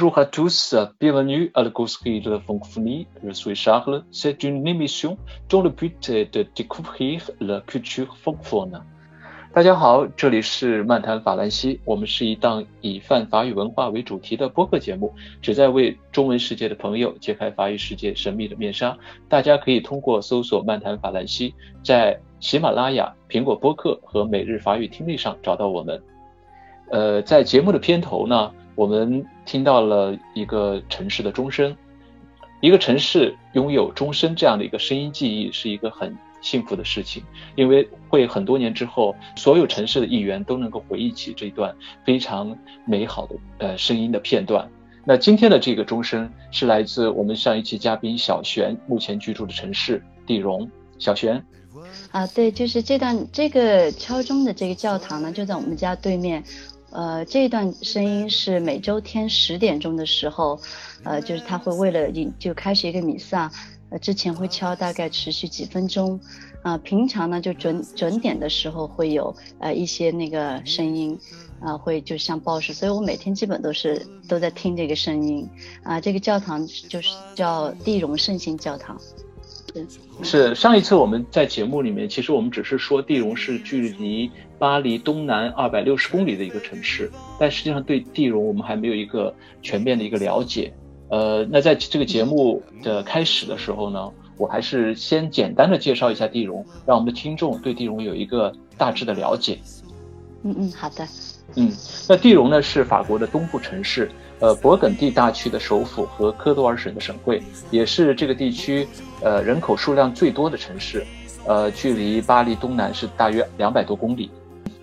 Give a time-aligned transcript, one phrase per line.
[0.00, 3.08] Bonjour à tous, bienvenue à la causerie de la francophonie.
[3.24, 4.04] Je suis Charles.
[4.12, 5.18] C'est une émission
[5.48, 8.80] dont le but est de découvrir la culture francophone.
[9.52, 11.80] 大家好，这里是漫谈法兰西。
[11.84, 18.96] 我们是一档以泛法语文化为主题的播客节目，旨在为中文世界的朋友揭开法语世界神秘的面纱。
[19.28, 26.00] 大家可以通过搜索“漫谈法兰西”在喜马拉雅、苹果播客和每日法语听力上找到我们。
[26.92, 31.76] 呃，在节目的片头呢，我们听到了一个城市的钟声。
[32.60, 37.24] 一个城市拥有钟声这样的一个声音记忆，是一个很幸福的事情，
[37.56, 44.70] 因为会很多年之后，所有城市的议员都能够回忆起这段非常美好的呃声音的片段。
[45.04, 50.70] 那今天的这个钟声是来自我们上一期嘉宾小璇目前居住的城市地荣。
[51.00, 51.44] 小璇。
[52.12, 56.44] 啊，对，就是这段这个敲钟的这个教堂呢，就在我们家对面。
[56.90, 60.58] 呃，这段声音是每周天十点钟的时候，
[61.04, 63.50] 呃，就是他会为了就开始一个弥撒，
[63.90, 66.18] 呃，之前会敲大概持续几分钟，
[66.62, 71.18] 啊，平常呢就准准点的时候会有呃一些那个声音，
[71.60, 75.46] 啊，会就像报时，所以我每天基本都是都在听这个声音，
[75.82, 78.98] 啊，这个教堂就是叫地荣圣心教堂。
[80.22, 90.72] 是上一次我们在节目里面，其实我们只是说地荣是距离巴黎东南二百六十公里的一个城市，但实际上对地荣我们还没有一个全面的一个了解。
[91.10, 99.58] 呃，那在这个节目的开始的时候呢，我还是先简单的介绍一下地荣，让我们的听众对地荣有一个大致的了解。
[100.42, 101.06] 嗯嗯，好的。
[101.56, 101.72] 嗯，
[102.08, 104.10] 那地荣呢是法国的东部城市。
[104.40, 108.86] 呃，勃艮第大区的首府和科多尔省的省会，也是这个地区
[109.22, 111.04] 呃人口数量最多的城市。
[111.46, 114.30] 呃，距离巴黎东南是大约两百多公里。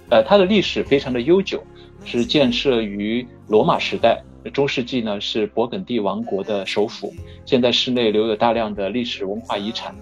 [0.09, 1.63] 呃，它的历史非常的悠久，
[2.03, 4.21] 是建设于罗马时代。
[4.53, 7.13] 中世纪呢是勃艮第王国的首府。
[7.45, 9.95] 现在市内留有大量的历史文化遗产，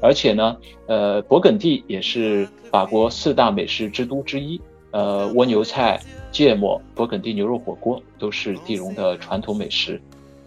[0.00, 4.60] 而且呢，呃，勃艮第也是法国四大美食之都之一。
[4.90, 6.00] 呃，蜗牛菜。
[6.30, 10.00] 芥末、勃艮第牛肉火锅都是地荣的传统美食。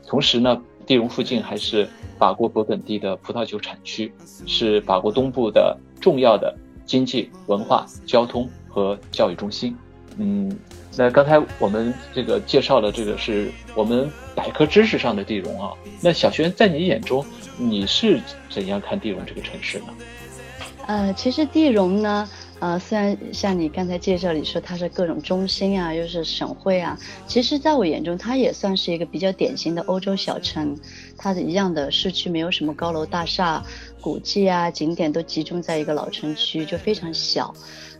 [0.07, 1.87] 同时呢，地荣附近还是
[2.17, 4.11] 法国勃艮第的葡萄酒产区，
[4.45, 6.55] 是法国东部的重要的
[6.85, 9.75] 经济、文化、交通和教育中心。
[10.17, 10.55] 嗯，
[10.97, 15.71] 那刚才我们这个介绍的这个是我们百科知识上的地荣啊。
[16.01, 17.25] 那小轩在你眼中，
[17.57, 18.19] 你是
[18.49, 19.85] 怎样看地荣这个城市呢？
[20.87, 22.27] 呃，其实地荣呢。
[22.61, 26.95] 呃，虽然像你刚才介绍里说它是各种中心啊，又是省会啊，
[27.25, 30.77] 其实在我眼中，它也算是一个比较典型的欧洲小城。
[31.17, 33.63] 它的一样的市区没有什么高楼大厦，
[33.99, 37.51] 古迹啊景点都集中在一个老城区，就非常小。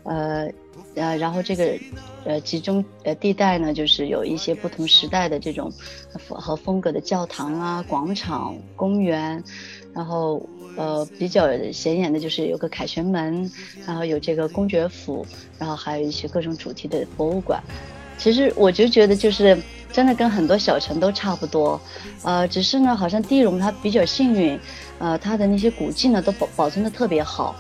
[0.04, 0.48] 呃
[0.94, 1.76] 呃，然后这个
[2.26, 5.72] 呃集中呃地带呢，就是有一些不同时代的这种
[6.30, 9.44] 和风格的教堂啊、广场、公园，
[9.92, 10.48] 然后。
[10.76, 13.50] 呃，比较显眼的就是有个凯旋门，
[13.86, 15.26] 然后有这个公爵府，
[15.60, 17.62] 然后还有一些各种主题的博物馆。
[18.18, 19.58] 其实我就觉得，就是
[19.92, 21.82] 真的跟很多小城都差不多。
[22.24, 24.60] 呃，只是呢，好像地荣它比较幸运，
[25.00, 27.56] 呃，它的那些古迹呢都保保存的特别好。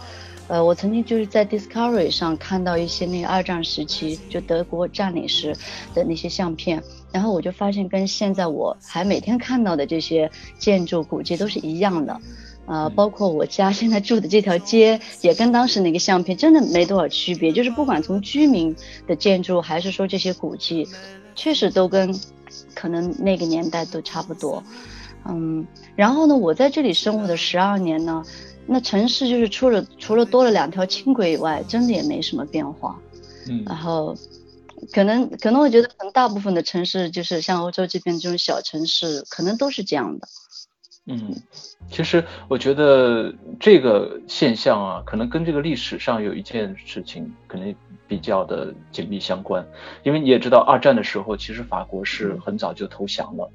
[0.47, 5.55] 呃，我曾经就是在 Discovery 上看到一些那个二战时期就德国占领时
[5.93, 10.29] 的那些相片，然后我就发现跟现在我还每天看到的这些
[10.59, 12.19] 建筑古迹都是一样的。
[12.66, 17.51] 呃，包括我家现在住的这条街，也跟当时那个相片真的没多少区别。
[17.51, 18.75] 就是不管从居民
[19.07, 20.88] 的建筑，还是说这些古迹，
[21.35, 22.17] 确实都跟
[22.73, 24.63] 可能那个年代都差不多。
[25.25, 28.23] 嗯，然后呢，我在这里生活的十二年呢，
[28.66, 32.97] 那城市就是除了除了多了两条轻轨以外，真的也没什么变化。
[33.49, 34.16] 嗯，然后
[34.93, 40.28] 可能可能我觉得，可能大部分的城市就是像欧洲这边这种小城市，可能都是这样的。
[41.08, 41.36] 嗯，
[41.90, 47.74] 其实我觉得这个现象啊，可能跟这个历史上有一件事情可能
[48.08, 49.66] 比较的紧密相关。
[50.03, 53.52] 因为你也知道，二战的时候，其实法国是很早就投降了，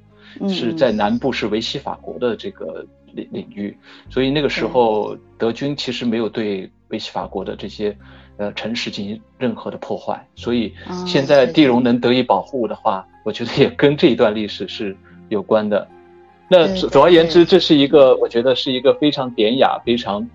[0.49, 3.75] 是在南部是维希法国的这个领领域，
[4.09, 7.97] 所以那个时候德军其实没有对维希法国的这些
[8.35, 10.27] 呃城市进行任何的破坏。
[10.35, 14.95] 所以现在地荣能得以保护的话，我觉得也跟这一段历史是
[15.29, 15.87] 有关的。
[16.49, 20.29] 那总而言之，这是一个我觉得是一个非常典雅、非常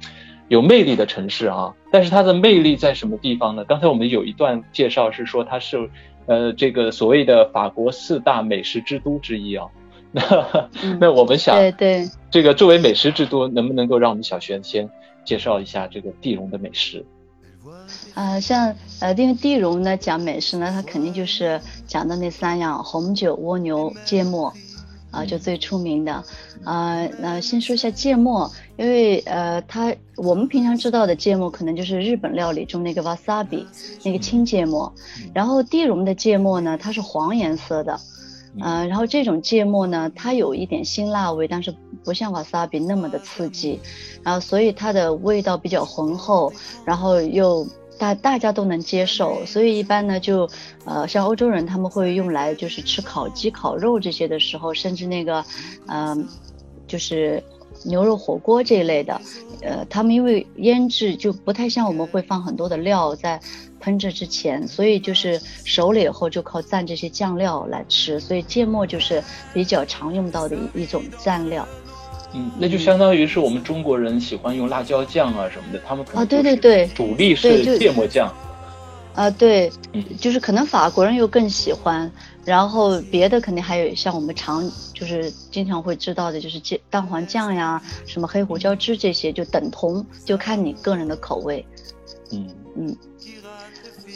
[0.49, 1.75] 有魅力的城市啊。
[1.91, 3.65] 但是它的魅力在什么地方呢？
[3.65, 5.89] 刚才我们有一段介绍是说它是，
[6.27, 9.67] 呃，这个所谓的法国四大美食之都之一啊。
[10.13, 10.69] 那
[11.01, 14.87] 那我们想，对对，这个作为美食之都，能不能够让我们小璇先
[15.25, 17.03] 介绍一下这个地龙的美食？
[18.15, 24.53] 呃，像呃，因为地荣呢讲美食呢，它肯定就是讲的那三样：红酒、蜗牛、芥末，
[25.13, 26.25] 啊，就最出名的。
[26.65, 33.65] 啊，那先说一下芥末，因为呃，它我们平常知道的芥末可能就是日本料理中那个 wasabi
[34.05, 34.93] 那个青芥末，
[35.33, 38.01] 然后地荣的芥末呢，它是黄颜色的。
[38.61, 41.75] 呃，然后这种芥末呢，它有一点辛辣味，但是
[42.05, 43.81] 不像瓦萨比那么的刺激，
[44.23, 46.53] 然后所以它的味道比较浑厚，
[46.85, 47.67] 然后又
[48.03, 50.51] 大大家都能接受，所以一般呢就，
[50.85, 55.45] 呃，像欧洲人他们会用来就是吃烤鸡、烤肉这些的时候，甚至那个，
[55.87, 56.27] 嗯，
[56.89, 57.41] 就是
[57.85, 59.21] 牛肉火锅这一类的，
[59.61, 63.41] 呃，他们因为腌制就不太像我们会放很多的料在。
[63.85, 69.21] 烹制之前，所以就是熟了以后就靠蘸这些酱料来吃，所以芥末就是
[69.53, 71.67] 比较常用到的一一种蘸料。
[72.35, 78.33] 嗯，那就相当于是我们中国人喜欢用辣椒酱啊什么的，他们可能啊对对对，主力是芥末酱。
[79.15, 79.71] 啊对，
[80.19, 82.11] 就是可能法国人又更喜欢，
[82.47, 91.63] 然后别的肯定还有像我们常就是经常会知道的，就是芥蛋黄酱呀，什么黑胡椒汁这些就等同，就看你个人的口味。
[92.31, 92.97] 嗯嗯。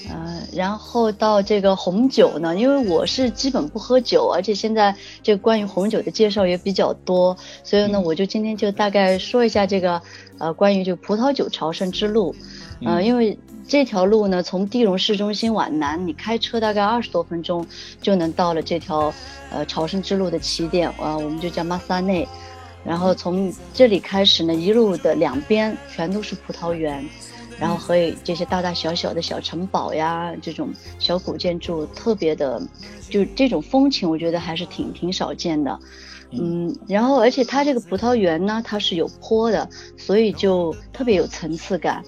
[0.09, 10.01] 呃，然后到这个红酒呢，因为我是基本不喝酒，而且现在这个关于红酒的介绍也比较多，所以呢，我就今天就大概说一下这个
[10.39, 12.35] 呃关于这个葡萄酒朝圣之路，
[12.85, 13.37] 呃，因为
[13.67, 17.67] 这条路呢，从地荣市中心往南，你开车大概二十多分钟
[18.01, 19.13] 就能到了这条
[19.51, 22.29] 呃朝圣之路的起点，啊，我们就叫马萨内，
[22.85, 27.05] 然后从这里开始呢，一路的两边全都是葡萄园。
[27.59, 32.61] 然后和这些大大小小的小城堡呀，这种小古建筑，特别的，
[33.09, 35.79] 就这种风情，我觉得还是挺挺少见的。
[36.33, 42.03] 嗯，然后而且它这个葡萄园呢，它是有坡的，所以就特别有层次感。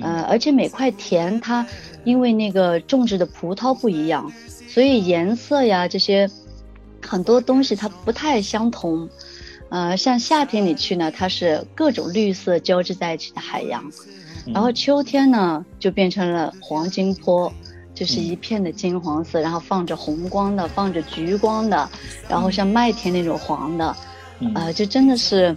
[0.00, 1.66] 呃，而且每块田它
[2.04, 4.32] 因为那个种植的葡萄不一样，
[4.66, 6.28] 所以颜色呀这些
[7.00, 9.08] 很多东西它不太相同。
[9.70, 13.82] 呃，像夏天你去呢，它是各种绿色交织在一起的海洋。
[14.52, 17.52] 然后秋天呢，就变成了黄金坡，
[17.94, 21.88] 就是一片的金黄色，然后放着红光的，放着橘光的，
[22.28, 23.94] 然后像麦田那种黄的，
[24.54, 25.54] 呃，就真的是，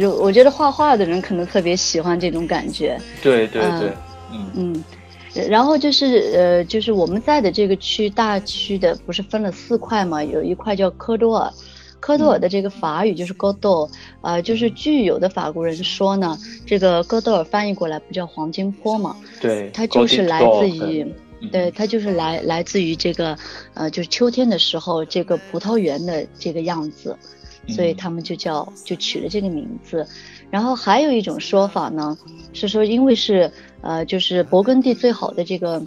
[0.00, 2.98] 就我觉得画画的人可能特别喜欢这种感觉。
[3.22, 3.92] 对对对，
[4.32, 4.84] 嗯嗯，
[5.50, 10.22] 然后就是呃，就是我们在的这个区大区的，不是分了四块嘛？
[10.22, 11.52] 有一块叫科多尔。
[12.02, 13.88] 科多尔的这个法语就是 Godot，
[14.22, 19.16] 呃，就是据有的法国人说呢，这个戈多尔翻译过来不叫黄金坡嘛？
[19.40, 21.06] 对，它就是来自于，
[21.52, 23.38] 对，它就是来来自于这个，
[23.74, 27.16] 呃，就是秋天的时候这个葡萄园的这个样子，
[27.68, 30.04] 所以他们就叫就取了这个名字。
[30.50, 32.18] 然后还有一种说法呢，
[32.52, 33.48] 是说因为是
[33.80, 35.80] 呃，就是勃艮第最好的这个。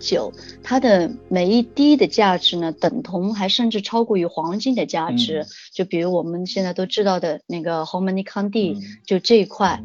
[0.00, 0.32] 酒，
[0.64, 5.46] 它的每一滴的价值呢，等同还甚至超过于黄金的价值。
[5.72, 8.76] 就比如我们现在都知道的那个 a n i 康帝，
[9.06, 9.80] 就这一块，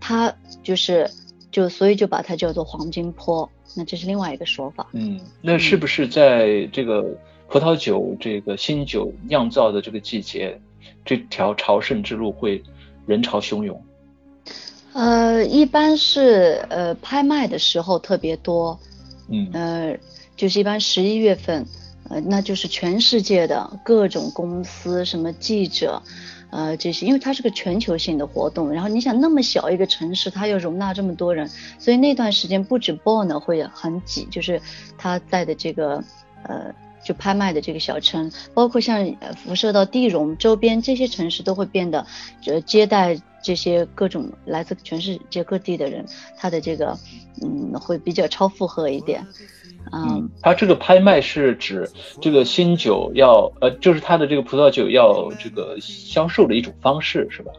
[0.00, 0.34] 它
[0.64, 1.08] 就是
[1.52, 3.48] 就所以就把它叫做黄金坡。
[3.76, 4.88] 那这是另外一个说法。
[4.94, 7.04] 嗯，那是不是在这个
[7.46, 10.60] 葡萄酒这个新酒酿造的这个季节，
[11.04, 12.60] 这条朝圣之路会
[13.06, 13.80] 人潮汹涌？
[14.92, 18.76] 呃，一般是呃拍卖的时候特别多。
[19.30, 19.96] 嗯呃，
[20.36, 21.64] 就是一般十一月份，
[22.08, 26.02] 呃，那就是全世界的各种公司、什么记者，
[26.50, 28.72] 呃，这些，因为它是个全球性的活动。
[28.72, 34.60] 然后你想，那么小一个城市，它要容纳这么多人，所以那段时间不止 Bonn 会很挤，就是
[34.98, 36.02] 他在的这个，
[36.42, 42.04] 呃，就拍卖的这个小城，包括像辐射到地荣周边这些城市，都会变得，
[42.46, 43.16] 呃，接待。
[43.42, 46.04] 这些各种来自全世界各地的人，
[46.36, 46.96] 他的这个，
[47.42, 49.26] 嗯，会比较超负荷一点，
[49.92, 57.52] 嗯，他这个拍卖是指这个新酒要，呃，就是他的这个葡萄酒要这个销售的一种方式，是吧？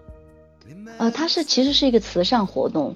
[0.98, 2.96] 呃，它是其实是一个慈善活动。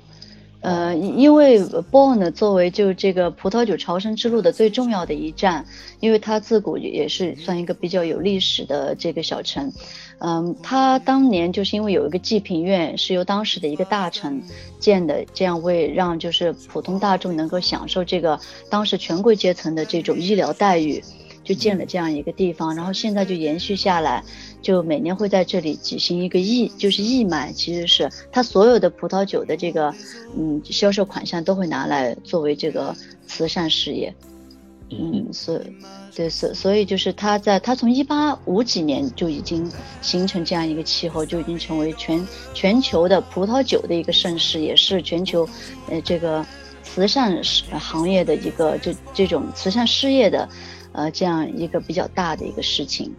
[0.62, 1.60] 呃，因为
[1.92, 5.64] Bonn 作为就这个葡萄酒朝圣之路的最重要的一站，
[6.00, 9.72] 因为它自古也是算一个比较有历史的这个小城，
[10.20, 14.42] 嗯，它当年就是因为有一个济贫院是由当时的一个大臣
[14.80, 21.04] 建的，这样为让就是普通大众能够享受这个当时权贵阶层的这种医疗待遇。
[21.44, 24.24] 就建了这样一个地方，然后现在就延续下来，
[24.64, 29.94] 就每年会在这里举行一个义，就是义卖，其实是他所有的葡萄酒的这个，
[30.36, 32.96] 嗯，销售款项都会拿来作为这个
[33.28, 34.12] 慈善事业，
[34.90, 35.60] 嗯，所，
[36.16, 39.70] 对，所所以就是他在他从一八五几年就已经
[40.02, 45.48] 形成这样一个气候，就已经成为全全球的葡萄酒的一个盛世，也是全球，
[45.90, 46.46] 呃，这个。
[46.88, 50.48] 慈善行业的一个就这种慈善事业的，
[50.94, 53.12] 呃，这样一个比较大的一个事情。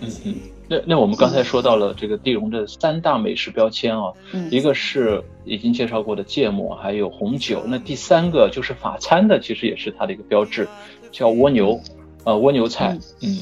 [0.00, 0.34] 嗯嗯，
[0.68, 4.12] 那那我们刚才说到了这个地荣的三大美食标签啊，
[4.50, 7.64] 一个是已经介绍过的芥末，还有红酒。
[7.66, 10.68] 那第三个就是法餐的，其实也是它的一个标志，
[11.14, 11.80] 叫蜗牛，
[12.24, 12.98] 呃，蜗牛菜。
[13.20, 13.38] 嗯，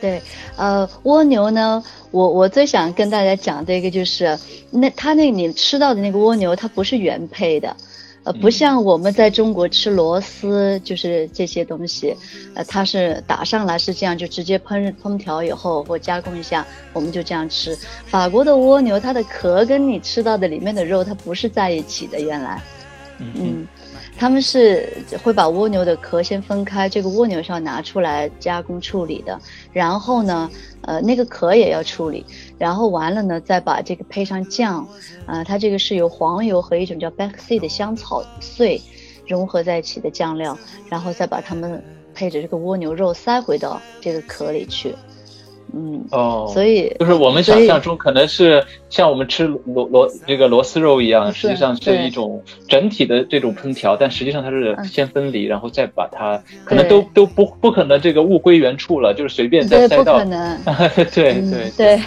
[0.00, 0.22] 对，
[0.56, 4.38] 呃，蜗牛呢，我我最想跟大家讲的一个就是，
[4.70, 7.76] 那它那你吃到的那个蜗牛，它不是原配的。
[8.24, 12.16] 呃，不像我们在中国吃螺丝，就是这些东西，
[12.54, 17.76] 呃，它是打上来是这样，就直接烹烹调以后或加工一下，我们就这样吃。
[18.06, 22.62] 法国的蜗牛，它的壳跟你吃到的里面的肉，它不是在一起的，原来，
[23.18, 23.68] 嗯。
[24.16, 24.88] 他们是
[25.22, 29.38] 会把蜗牛的壳先分开，这个蜗牛是要拿出来加工处理的。
[29.72, 30.50] 然后呢，
[30.82, 32.24] 呃，那个壳也要处理。
[32.56, 34.86] 然后完了呢，再把这个配上酱，
[35.26, 38.80] 啊，它这个是由黄油和一种叫 b a c k s e 的香草碎
[39.26, 40.56] 融合在一起的酱料，
[40.88, 41.82] 然后再把它们
[42.14, 44.94] 配着这个蜗牛肉塞回到这个壳里去。
[45.76, 60.14] 嗯哦，所以就是我们想象中可能是像我们吃螺螺这个螺丝肉一样，实际上是一种整体的这种烹调，但实际上它是先分离，然后再把它可能都都不不可能这个物归原处了，就是随便再塞到。
[60.14, 60.58] 不可能。
[61.12, 62.00] 对对对。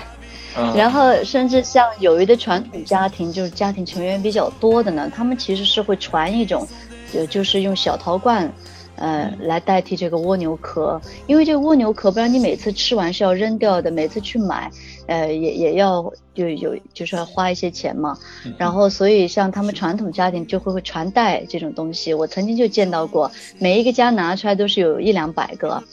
[0.76, 6.68] 然后甚至像有一的传统家庭，就是家庭成员比较多的呢，他们其实是会传一种，
[7.14, 8.52] 就就是用小陶罐。
[8.98, 14.72] 呃，来代替这个蜗牛壳，因为这个蜗牛壳，不然你每次吃完是要扔掉的，每次去买，
[15.08, 18.18] 呃，也也要就有就是要花一些钱嘛。
[18.58, 25.84] 然后，所以像他们传统家庭就会会传代这种东西，我曾经就见到过，每一个家拿出来都是有一两百个。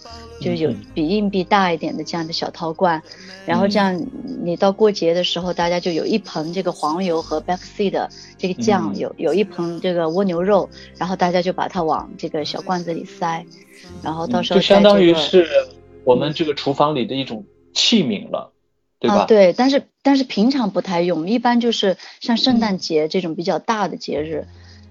[0.41, 3.01] 就有比硬币大一点的这样的小陶罐，
[3.47, 4.05] 然后这样
[4.43, 10.69] 你到过节的时候，大家就有一盆这个黄油和 b a c k s e 的这个酱，有有一盆这个蜗牛肉，
[10.99, 13.47] 然后大家就把它往这个小罐子里塞，
[14.03, 15.47] 然后到时候就相当于是
[16.03, 18.53] 我们这个厨房里的一种器皿了，
[18.99, 19.25] 对吧？
[19.27, 24.47] 对，但是但是平常不太用，一般就是像圣诞节这种比较大的节日，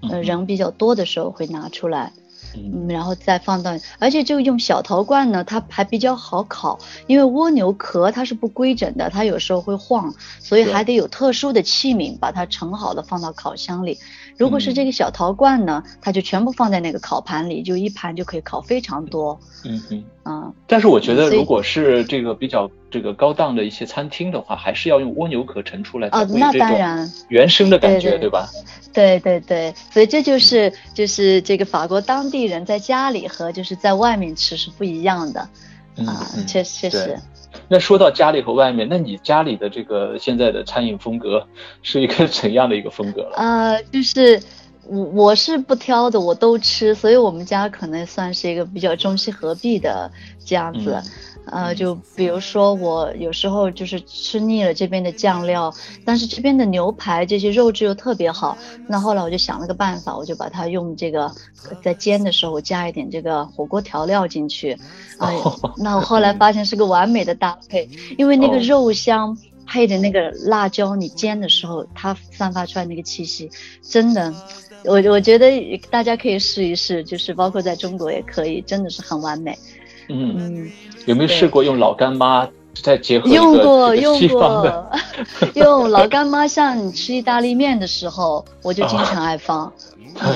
[0.08, 2.12] 呃，人比较多的时候会拿出来。
[2.56, 13.98] 嗯，然后再放到，而且就用小陶罐呢，它还比较好烤，因为蜗牛壳它是不规整的，它有时候会晃，所以还得有特殊的器皿把它盛好了放到烤箱里。
[14.36, 19.38] 如果是这个小陶罐呢，它就全部放在那个烤盘里，就一盘就可以烤非常多。
[19.64, 28.48] 嗯嗯啊，但是我觉得如果是这个比较这个高档的一些餐厅的话，还是要用蜗牛壳盛出来，哦，那当然原生的感觉，对吧？
[28.92, 35.40] 对对对，所以这就是就是这个法国当地人在家里和就是在外面吃是不一样的
[36.06, 37.18] 啊，确确实。
[37.68, 41.46] 那说到家里和外面，那你家里的这个现在的餐饮风格
[41.82, 43.36] 是一个 怎样的一个风格了？
[43.36, 44.40] 呃，就是
[44.86, 50.10] 我我是不挑的，我都吃，所以我们家可能算是一个比较中西合璧的
[50.44, 51.00] 这样子。
[51.46, 55.72] 呃，就比如说我有时候就是吃腻了这边的酱料，
[56.04, 61.30] 但是这边的牛排这些肉质又特别好，那后来我就想了个办法，我就把它用这个
[61.82, 64.78] 在煎的时候加一点这个火锅调料进去，
[65.18, 65.36] 哎，
[65.76, 69.36] 那我后来发现是个完美的搭配，因为那个肉香
[69.66, 73.50] 配的那个辣椒，你煎的时候它散发出来那个气息，
[73.82, 74.34] 真的，
[74.84, 79.58] 我我觉得大家可以试一试，就是包括在中国也可以，真的是很完美。
[80.08, 80.70] 嗯，
[81.06, 82.48] 有没有试过用老干妈
[82.82, 84.90] 再结合用过用过，
[85.54, 89.72] 用老干妈，像你吃意大利面的时候，我就经常爱放，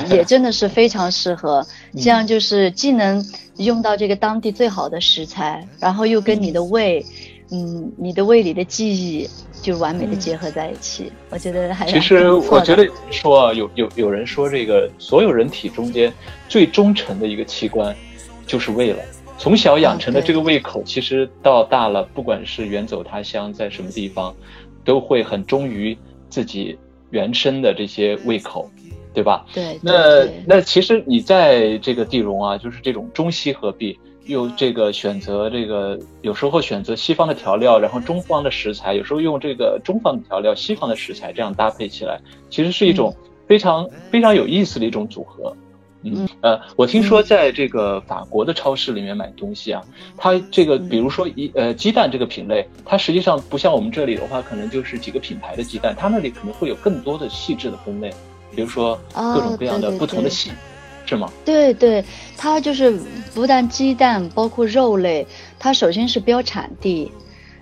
[0.09, 1.65] 也真的是非常适合。
[1.97, 3.23] 这样就是既能
[3.57, 7.05] 用到这个当地最好的食材，然后又跟你的胃，
[7.51, 9.29] 嗯，你的胃里的记忆
[9.61, 11.11] 就完美的结合在一起。
[11.29, 16.11] 我觉得还其实我觉得说有有有人说这个所有人体中间
[16.47, 17.93] 最忠诚的一个器官
[18.47, 19.03] 就是胃了。
[19.39, 24.35] 从小养成的这个胃口，其实到大了，不管是远走他乡，在什么地方，
[24.83, 25.97] 都会很忠于
[26.29, 26.77] 自己
[27.09, 28.69] 原生的这些胃口，
[29.13, 29.45] 对吧？
[29.53, 29.79] 对。
[29.81, 42.19] 那那其实你在这个地荣啊，就是这种中西合璧，又这个选择这个有时候选择西方的调料，然后中方的食材，有时候用这个中方的调料，西方的食材这样搭配起来，
[42.49, 43.15] 其实是一种
[43.47, 45.55] 非常非常有意思的一种组合。
[46.01, 49.81] 嗯呃，我听说在这个法国的超市里面买东西啊，
[50.17, 58.09] 它这个比如说一呃鸡蛋这个品类，它实际上不像我们这里的话，可能就是几个品牌的鸡蛋，它那里可能会有更多的细致的分类，
[58.55, 60.51] 比如说各种各样的不同的细，
[61.05, 61.29] 是吗？
[61.43, 62.03] 对对，
[62.37, 62.97] 它就是
[63.33, 65.27] 不但鸡蛋，包括肉类，
[65.57, 67.11] 它首先是标产地。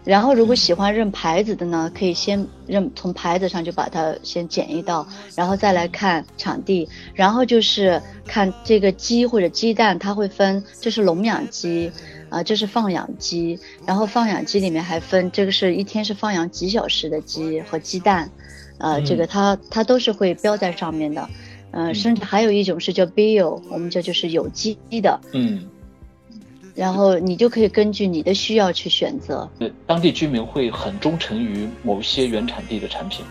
[0.07, 11.91] 然后如果喜欢认牌子的呢，可以先认从牌子上就把它先剪一道，然后再来看场地，然后就是看这个鸡或者鸡蛋，它会分这是笼养鸡，
[12.29, 18.31] 啊这是放养鸡，然后放养鸡里面还分这个是一天是放养几小时的鸡和鸡蛋，
[18.77, 21.27] 呃这个它它都是会标在上面的，
[21.71, 25.67] 呃甚至还有一种是叫 bio，我们这就是有机的，嗯。
[26.77, 29.49] 然后你就可以根据你的需要去选择。
[29.57, 33.25] 对，当地居民会很忠诚于某些原产地的产品。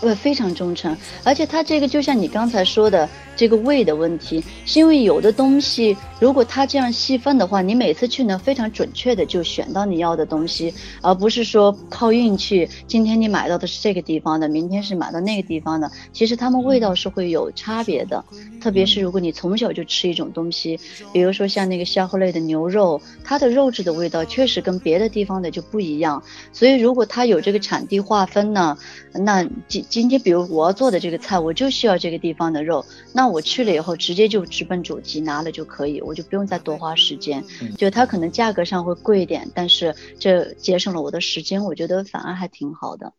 [0.00, 12.68] 呃，非常忠诚，而且它这个就像你刚才说的这个胃的问题，是因为有的东西，如果它这样细分的话，你每次去能非常准确的就选到你要的东西，而不是说靠运气。
[12.86, 18.24] 今天你买到的是这个地方的，明天是买到那个地方的，其实它们味道是会有差别的。
[18.60, 20.80] 特别是如果你从小就吃一种东西，
[21.12, 26.22] 比如说像那个虾货类的牛肉，它的肉质的味道确实跟别的地方的就不一样。
[26.52, 28.76] 所以如果它有这个产地划分呢，
[29.12, 29.84] 那今。
[29.88, 37.44] 今天，比如我要做的这个菜，我就需要这个地方的肉，那我去了以后，直接就直奔主题拿了就可以，我就不用再多花时间。
[37.76, 43.12] 就它可能价格上会贵一点，但是这节省了我的时间，我觉得反而还挺好的。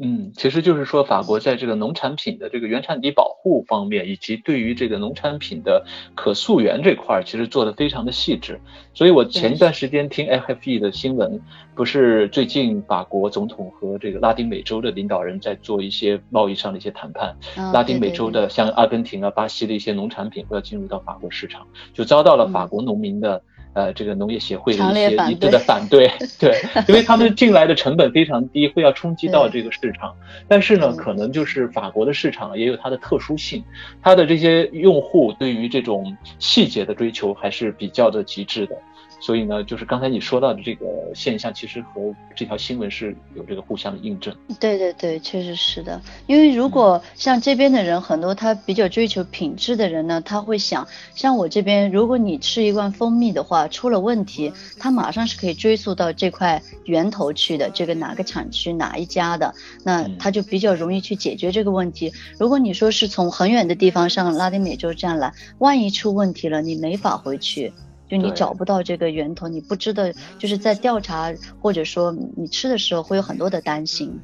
[0.00, 5.86] 嗯，其实就是说，法国在这个农产品的这个原产地保护方面，以及对于这个农产品的
[6.16, 8.60] 可溯源这块儿，其实做的非常的细致。
[8.92, 11.40] 所以我前一段时间听 FFE 的新闻，
[11.76, 17.36] 不是最近法国总统和这个拉丁美洲的领导人在做一些贸易上的一些谈判，
[17.72, 23.42] 拉丁美洲的像阿根廷啊、巴西的一些农产品要进入到法国市场，就遭到了法国农民的。
[23.74, 30.14] 呃，这个农业协会的一些一致的反对， 对， 因为他们进来的成本非常低，会要冲击到这个市场。
[30.48, 33.62] 但是呢，可能就是法国的市场也有它的特殊性，
[34.00, 38.76] 它的这些用户对于这种细节的追求还是比较的极致的。
[39.24, 44.36] 所以呢，就是刚才你说到的这个现象，其实和这条新闻是有这个互相的印证。
[44.60, 45.98] 对对对，确实是的。
[46.26, 62.12] 因为如果像这边的人很多，他比较追求品质的人呢，他会想，像我这边，如果你吃一罐蜂蜜的话，出了问题，他马上是可以追溯到这块源头去的，这个哪个产区哪一家的，那他就比较容易去解决这个问题。
[62.38, 67.72] 如果你说是从很远的地方上拉丁美洲这样来，万一出问题了，你没法回去。
[68.08, 70.04] 就你找不到这个源头，你不知道，
[70.38, 74.20] 就是在调查或者说你吃的时候会有很多的担心。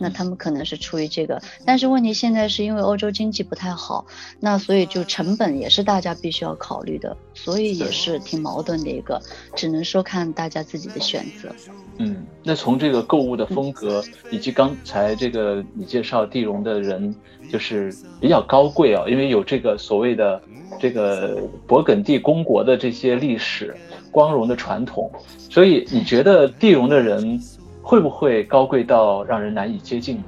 [0.00, 4.06] 那他们可能是出于这个，但是问题现在是因为欧洲经济不太好，
[4.40, 9.22] 那所以就成本也是大家必须要考虑的，所以也是挺矛盾的一个，
[9.54, 11.54] 只能说看大家自己的选择。
[11.98, 17.14] 嗯，那从这个购物的风格以及刚才这个你介绍地荣的人，
[17.52, 20.40] 就是比较高贵啊，因为有这个所谓的
[20.80, 23.76] 这个勃艮第公国的这些历史
[24.10, 25.10] 光荣的传统，
[25.50, 27.40] 所以你觉得地荣的人？
[27.80, 30.24] 会不会高贵到让人难以接近呢？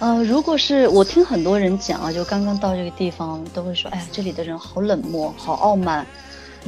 [0.00, 6.04] 呃，如果是我听很多人讲啊，就刚刚到这个地方，都会说，哎呀，这里的人好冷漠，好傲慢。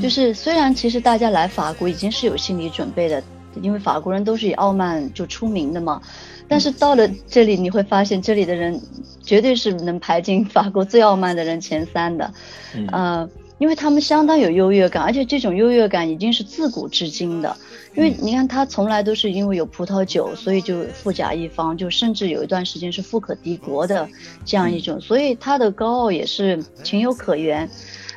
[0.00, 3.20] 就是虽然其实大家来法国已经是有心理准备的，
[3.62, 6.00] 因为法国人都是以傲慢就出名的嘛。
[6.48, 8.80] 但是到了这里，你会发现这里的人
[9.22, 12.32] 绝对是能排进法国最傲慢的人前三的。
[12.74, 13.30] 嗯。
[13.60, 17.54] 因为他们相当有优越感，而且这种优越感已经是自古至今的。
[17.94, 24.08] 因为你看，他从来都是因为有葡萄酒，所以就富甲一方，就甚至有一段时间是富可敌国的
[24.46, 27.68] 这样一种，所以他的高傲也是情有可原。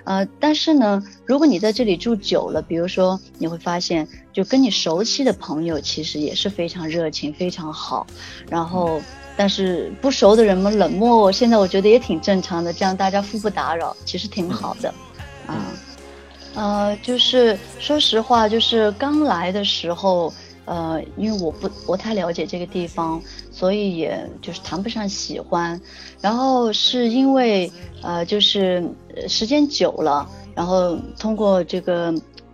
[0.06, 8.06] 呃，但是呢，如果你在这里住久了，比如说你会发现，就跟你熟悉的朋友其实也是非常热情、非常好。
[8.50, 9.02] 然后，
[9.38, 14.94] 但是不熟的人们冷漠，现在我觉得也挺正常的，这样大家互不打扰，其实挺好的。
[15.48, 15.56] 啊，
[16.54, 20.34] 呃，就是说实话，就是刚来的时候，
[20.66, 23.22] 呃，因为我不不太了解这个地方，
[23.52, 25.80] 所以也就是谈不上喜欢。
[26.22, 27.72] 然后是因为
[28.02, 28.84] 呃，就是
[29.28, 32.14] 时间久了，然后通过这个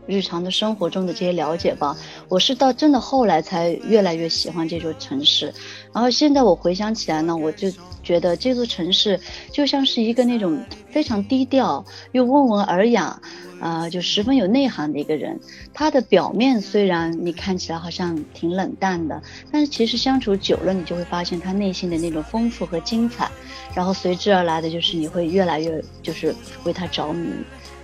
[0.10, 1.95] 日常的生活中的这些了解吧，
[2.28, 5.54] 我是到真的后来才越来越喜欢这座城市。
[5.93, 7.72] 然后现在我回想起来呢，我就。
[8.02, 9.19] 觉得这座城市
[9.52, 10.58] 就像是一个那种
[10.89, 13.22] 非常低调又温文尔雅，
[13.60, 15.38] 啊，就十分有内涵的一个人。
[15.74, 23.30] 他的表面虽然你看起来好像挺冷淡的，但是其实相处久了，你就会发现他内心的那种丰富和精彩。
[23.76, 27.30] 然后随之而来的就是你会越来越就是为他着迷，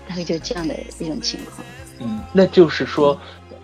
[0.07, 1.65] 大概就这样的一种情况。
[1.99, 3.19] 嗯，那就是说。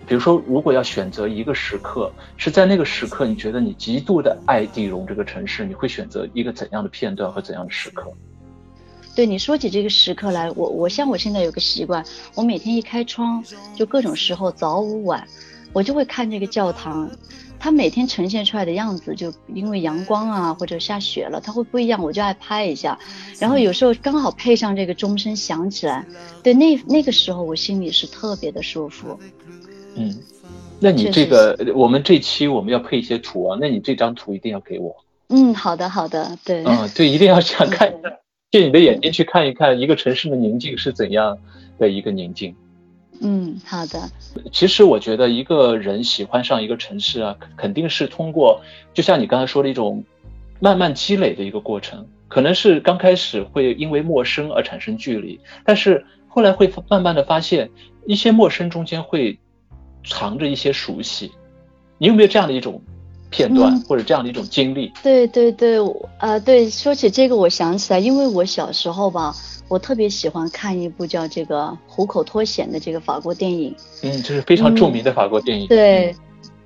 [0.08, 8.12] 比如说，如果要选择一个时刻，是在那个时刻，你觉得你极度的爱地荣这个城市，你会选择一个怎样的片段和怎样的时刻？
[9.16, 12.04] 对你说起这个时刻来，我我像我现在有个习惯，
[12.36, 13.42] 我每天一开窗，
[13.74, 15.26] 就各种时候早午晚，
[15.74, 17.10] 我就会看这个教堂，
[17.60, 22.98] 它每天呈现出来的样子，就因为阳光啊或者下雪了，它会不一样，我就爱拍一下。
[23.40, 26.06] 然后有时候刚好配上这个钟声响起来，
[26.44, 29.18] 对，那那个时候我心里是特别的舒服。
[29.96, 30.18] 嗯，
[30.80, 34.96] 那你这个我们这期我们要配一些图啊，那你这张图一定要给我。
[35.30, 36.64] 嗯，好的好的，对。
[36.66, 38.12] 嗯，对，一定要想 看一看，
[38.52, 41.38] 借你的眼睛去看一看一个城市的宁静是怎样
[41.80, 42.54] 的一个宁静。
[43.22, 44.10] 嗯，好的。
[44.52, 48.62] 其实我觉得一个人喜欢上一个城市啊，肯定是通过，
[48.94, 50.04] 就像你刚才说的一种
[50.60, 52.08] 慢慢积累的一个过程。
[52.28, 57.70] 可能是刚开始会因为陌生而产生距离，但是后来会慢慢的发现，
[58.08, 59.38] 一些陌生中间会
[60.06, 61.32] 藏着一些熟悉。
[61.98, 62.82] 你有没有这样的一种
[63.32, 64.94] 片段或者这样的一种经历？
[65.02, 65.80] 对对对，
[66.20, 69.36] 呃，对，说起这个，我想起来，因为我小时候吧。
[69.68, 75.66] 我特别喜欢看一部叫这个《虎口脱险》的这个法国电影，嗯，这是非常著名的法国电影。
[75.70, 76.14] 对，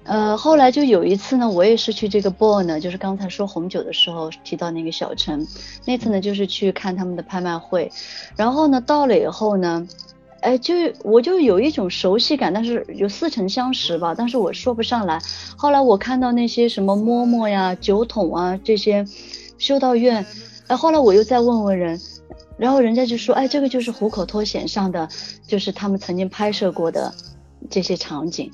[0.05, 5.45] 呃，后来就有一次呢，我也是去这个 b o r 呢，就是刚才说红酒的时候提到那个小城，
[5.85, 7.91] 那次呢就是去看他们的拍卖会，
[8.35, 9.87] 然后呢到了以后呢，
[10.45, 15.19] 哎，就我就有一种熟悉感，但是有似曾相识吧，但是我说不上来。
[15.57, 19.03] 后来我看到那些什么嬷嬷呀、酒桶啊这些
[19.57, 20.23] 修道院，
[20.67, 21.99] 哎，后来我又再问问人。
[22.57, 25.09] 然后人家就说：“哎，这个就是虎口脱险上的，
[25.47, 27.13] 就是他们曾经拍摄过的
[27.69, 28.49] 这些场景。”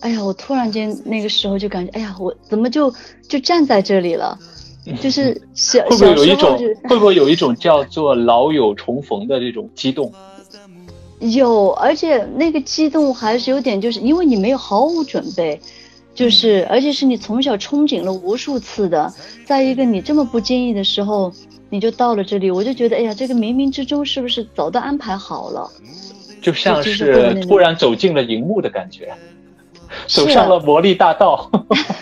[0.00, 2.92] 哎呀，我突然间那个时候就感觉，哎呀，我怎么就
[3.28, 4.38] 就站在这里了？
[5.00, 10.12] 就是小会不会有一种会不会有一种叫做老友重逢的这种激动？
[11.32, 15.60] 有，而且那个激动还是有点，就是因为你没有毫无准备，
[16.14, 19.12] 就是而且是你从小憧憬了无数次的，
[19.44, 21.32] 在一个你这么不经意的时候。
[21.70, 25.68] 你就到了这里，我就觉得，哎呀，这个冥冥之中是不是早都安排好了？
[26.40, 29.12] 就像是突然走进了荧幕的感觉，
[30.06, 31.50] 走上了魔力大道。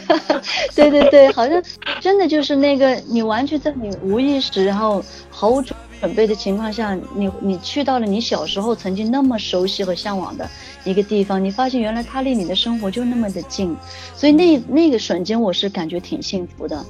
[0.77, 1.63] 对对对，好像
[2.01, 5.75] 真的就是那个，你完全在你无意识，然后毫无准
[6.15, 10.49] 备的情况下，你你去到了你小时候曾经那么熟悉和向往的
[10.85, 13.77] 一个地方，你发现原来它离你的生活就那么的近，
[14.15, 16.85] 所以那那个瞬间我是感觉挺幸福的，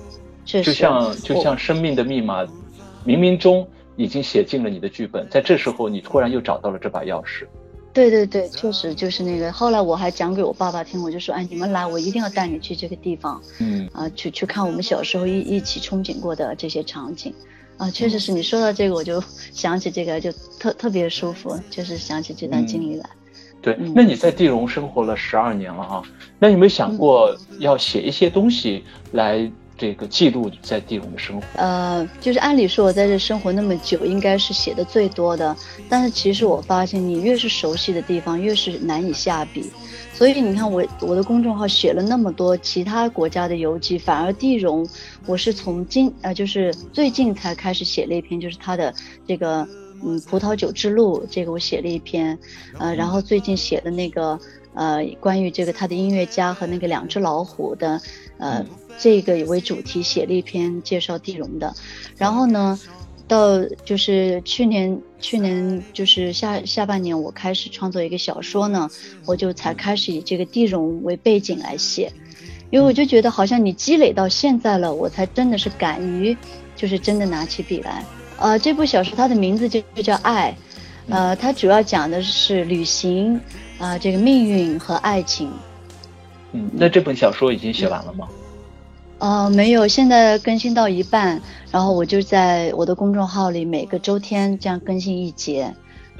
[0.44, 0.70] 确实。
[0.70, 2.46] 就像就像生命的密码。
[3.04, 7.44] 冥冥中已经写进了你的剧本，在这时候你突然又找到了这把钥匙。
[7.92, 9.50] 对对对，确实就是那个。
[9.50, 17.34] 后来我还讲给我爸爸听，我就说：“哎，你们来，我一定要带你去这个地方。”嗯啊，去去看我们小时候一一起憧憬过的这些场景。
[17.82, 19.20] 啊，确实是你说到这个，我就
[19.52, 23.10] 想起这个，就特特别舒服，就是想起这段经历来。
[23.60, 26.02] 对，那你在地荣生活了十二年了啊，
[26.38, 29.50] 那有没有想过要写一些东西来？
[29.74, 35.56] 这个记录在地龙的生活，呃，就是按理说我在这生活那么久，应该是写的最多的。
[35.88, 39.72] 但是其实我发现，你越是熟悉的地方，越是难以下笔。
[40.22, 44.88] 所以你看，我我的公众号写了那么多其他国家的游记，反而地荣，
[45.26, 48.94] 我是从今呃，就是最近才开始写了一篇，就是他的
[49.26, 49.66] 这个
[50.00, 52.38] 嗯葡萄酒之路，这个我写了一篇，
[52.78, 54.38] 呃，然后最近写的那个
[54.74, 58.00] 呃关于这个他的音乐家和那个两只老虎的
[58.38, 58.64] 呃。
[58.98, 61.74] 这个为主题写了一篇介绍地荣的，
[62.18, 62.78] 然后呢，
[63.32, 68.90] 到就是去年去年就是下下半年我开始创作一个小说呢，
[69.24, 72.12] 我就才开始以这个地荣为背景来写，
[72.68, 76.36] 因为我就觉得好像你积累到现在了，我才真的是敢于
[76.76, 78.04] 就是真的拿起笔来。
[78.36, 80.54] 呃，这部小说它的名字就就叫爱，
[81.08, 83.40] 呃，它主要讲的是旅行
[83.78, 85.50] 啊，这个命运和爱情。
[86.52, 88.28] 嗯，那这本小说已经写完了吗？
[89.22, 95.72] 呃，没有，现在更新到一半，然后我就在我的公众号里每个周天这样更新一节，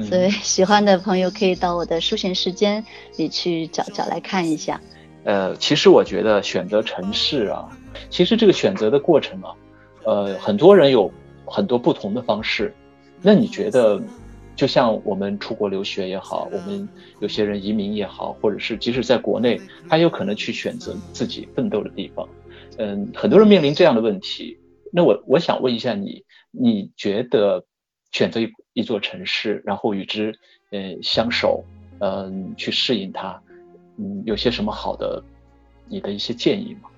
[0.08, 2.84] 所以喜欢的朋友可以到我的书闲时间
[3.16, 4.80] 里去找找来看一下。
[5.24, 7.68] 呃，其实我觉得选择城市啊，
[8.08, 9.50] 其实这个选择的过程啊，
[10.04, 11.10] 呃，很多人有
[11.44, 12.72] 很多不同的方式。
[13.20, 14.00] 那你觉得，
[14.54, 16.88] 就像我们出国留学也好，我们
[17.18, 22.24] 有些人移民也好，或者是即使在国内，他有可能去选择自己奋斗的地方。
[22.78, 24.58] 嗯，很多人面临这样的问题。
[24.92, 27.64] 那我我想问一下你，你觉得
[28.10, 30.38] 选择一一座城市，然后与之
[30.70, 31.64] 嗯相守，
[32.00, 33.40] 嗯去适应它，
[33.96, 35.22] 嗯有些什么好的
[35.88, 36.88] 你的一些建议吗？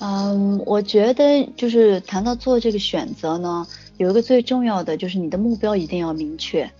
[0.00, 6.70] 嗯，我觉得就是谈到做这个选择呢，有一个最重要的就是你的目标一定要明确。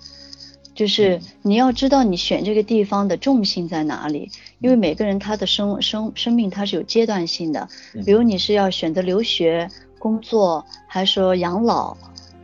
[0.79, 7.69] 就是你要知道你选这个地方的重心在哪里，因为每个人他的生生生命他是有阶段性的，
[8.07, 11.97] 比如你是要选择留学、工作，还是说养老，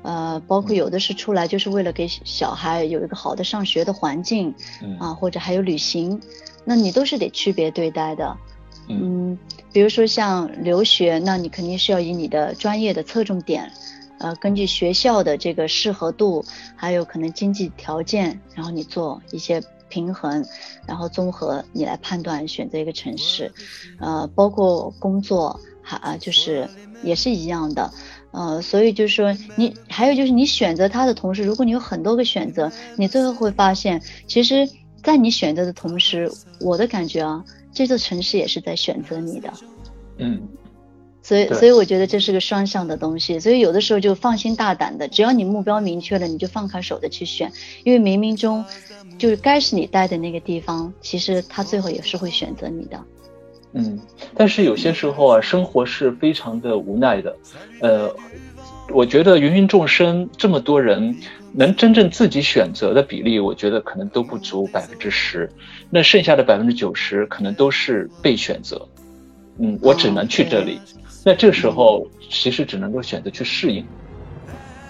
[0.02, 4.52] 呃，包括有的是出来就是为了给小孩有一个好的上学的环境，
[4.98, 6.20] 啊，或者还有旅行，
[6.64, 8.36] 那你都是得区别对待的。
[8.88, 9.38] 嗯，
[9.72, 13.70] 比如说像留学，那你肯定是要以你的专业的侧重点，
[14.24, 16.42] 呃，根据学校的这个适合度，
[16.74, 20.42] 还有可能经济条件，然后你做一些平衡，
[20.86, 23.52] 然后综合你来判断选择一个城市，
[24.00, 26.66] 呃，包括工作，还啊就是
[27.02, 27.92] 也是一样的，
[28.30, 34.66] 呃，所以就是说你还有就是你选择它的同时，如果你有很多个选择，你最后会发现，其实，
[35.02, 37.44] 在你选择的同时，我的感觉啊。
[37.74, 39.52] 这座城市也是在选择你的，
[40.18, 40.48] 嗯，
[41.24, 47.50] 所以所以我觉得这是个双向的东西，所以有的时候就放心大胆的，只要你目标明确了，你就放开手的去选，
[47.82, 48.62] 因为冥冥中
[49.18, 53.00] 就是该是你待的那个地方，其实他最后也是会选择你的。
[53.72, 53.98] 嗯，
[54.36, 57.36] 但是有些时候啊，生活是非常的无奈的，
[57.80, 58.14] 呃，
[58.92, 61.16] 我觉得芸芸众生这么多人。
[61.56, 65.48] 能真正自己选择的比例，我觉得可能都不足百分之十，
[65.88, 68.88] 那剩下的百分之九十可能都是被选择。
[69.60, 70.80] 嗯，我只能去这里，
[71.24, 73.86] 那这时候其实只能够选择去适应。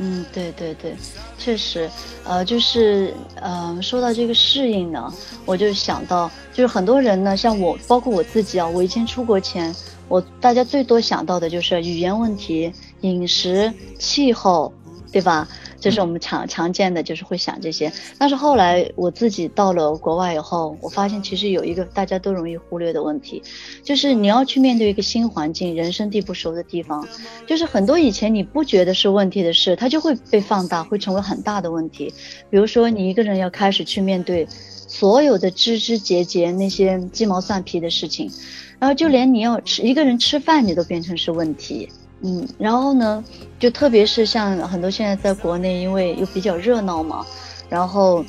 [0.00, 0.92] 嗯，对对对，
[1.38, 1.88] 确实，
[2.24, 5.12] 呃，就是呃，说到这个适应呢，
[5.44, 9.72] 我就想到，就是很多人呢，像我，包括我自己啊，我以前出国前，
[10.08, 14.74] 我大家最多想到的就是语言问题、饮食、气候，
[15.12, 15.48] 对吧？
[15.84, 17.92] 这是我们常常见的，就是会想这些。
[18.16, 23.42] 但是后来我自己到了国外以后，我发现其实有一个大家都容易忽略的问题，
[23.82, 27.06] 就是你要去面对一个新环境、人生地不熟的地方，
[27.46, 32.14] 就是很多以前你不觉得是问题的事，它就会被放大，会成为很大的问题。
[32.48, 38.30] 比如说你一个人要开始去面对所有的枝枝节节那些鸡毛蒜皮的事情，
[38.78, 41.90] 然后就连你要吃一个人吃饭，你都变成是问题。
[42.26, 43.22] 嗯，然后呢，
[43.60, 47.24] 就特别是像很多现在在国内，因为又比较热闹嘛，
[47.68, 48.24] 然后，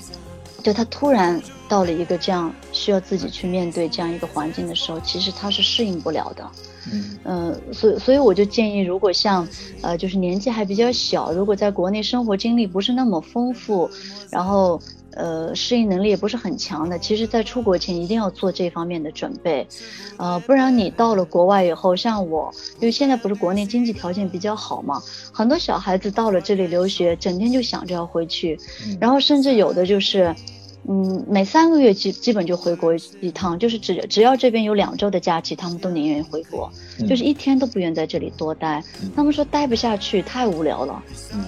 [0.62, 6.52] 就他突然到了一个这样需要自己去面对这样一个环境的时候，其实他是适应不了的。
[6.92, 9.48] 嗯，呃，所所以我就建议，如果像
[9.82, 13.90] 呃，就是年纪还比较小，如果在国内生活经历不是那么丰富，
[14.30, 14.80] 然后。
[15.15, 16.99] 呃，适应能力也不是很强的。
[16.99, 19.65] 其实，在出国前一定要做这方面的准备，
[20.17, 25.01] 呃，不然你到了国外以后，像我，因为现在不是国内经济条件比较好嘛，
[25.32, 28.60] 很多小孩子到了这里留学，整天就想着要回去，
[28.99, 30.36] 然后甚至有的就是，
[30.88, 36.69] 嗯，每三个月基基本就回国一趟，就是只只要这边有两周的假期，他们都宁愿回国，
[37.08, 38.84] 就是一天都不愿在这里多待。
[39.15, 41.01] 他们说待不下去，太无聊了。
[41.34, 41.43] 嗯。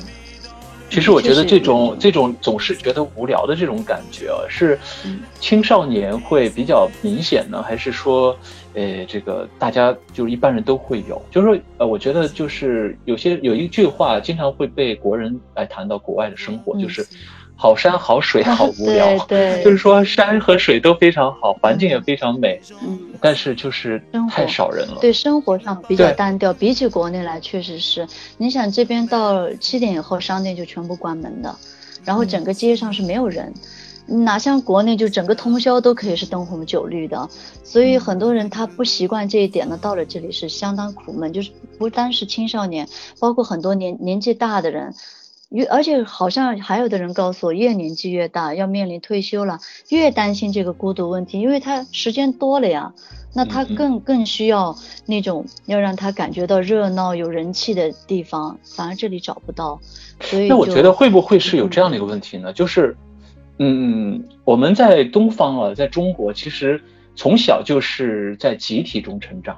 [0.89, 4.79] 其实我觉得这种这种总是觉得无聊的这种感觉啊，是
[5.39, 8.35] 青少年会比较明显呢，还是说，
[8.73, 11.21] 呃，这个大家就是一般人都会有？
[11.29, 17.05] 就是说，呃，我觉得就是有些有一句话经常会被国人来谈到国外的生活，就是。
[17.57, 24.99] 好山好水 好无聊，对，就是说山和水都非常好，环境也非常美，嗯，但是就是太少人了。
[25.01, 28.07] 对，生活上比较单调，比起国内来，确实是。
[28.37, 31.55] 你想这边到七点以后，商店就全部关门的，
[32.05, 33.51] 然后整个街上是没有人，
[34.05, 37.27] 哪像国内就整个通宵都可以是灯红酒绿的，
[37.63, 42.87] 所以很多人他不习惯这一点呢，到了这里是相当苦闷，就是不单是青少年，
[43.19, 44.93] 包括很多年年纪大的人。
[45.49, 52.93] 越而且好像还有的人告诉我，越年纪越大，要面临退休了，越担心这个孤独问题，因为他时间多了呀，
[53.33, 59.79] 那他更更需要那种要让他感觉到热闹有人气的地方，反而这里找不到。
[60.19, 62.51] 所以那我觉得会不会是有这样的一个问题呢？
[62.51, 62.97] 就是，
[63.57, 66.81] 嗯，我们在东方啊，在中国，其实
[67.15, 69.55] 从小就是在集体中成长，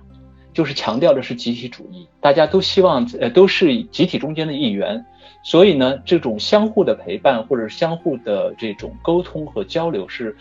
[0.53, 5.03] 就是强调的是集体主义，大家都希望呃都是集体中间的一员。
[5.41, 10.35] 所以呢，这种相互的陪伴或者相互的这种沟通和交流是，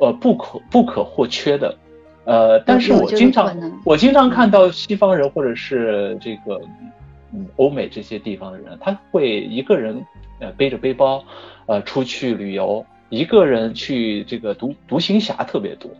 [0.00, 1.74] 呃，不可不可或缺的。
[2.24, 6.60] 呃，但是我经常我经常看到西方人或者是这个
[7.32, 10.04] 嗯欧美这些地方的人，他会一个人
[10.38, 11.24] 呃背着背包
[11.66, 15.90] 呃出去旅游，一个人去这个独独行侠特别多。